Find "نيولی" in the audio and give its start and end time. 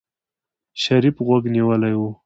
1.55-1.93